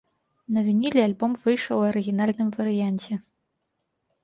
На 0.53 0.63
вініле 0.69 1.03
альбом 1.09 1.35
выйшаў 1.43 1.77
у 1.83 1.85
арыгінальным 1.91 2.49
варыянце. 2.59 3.13